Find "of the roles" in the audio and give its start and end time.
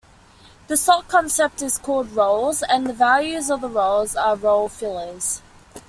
3.51-4.15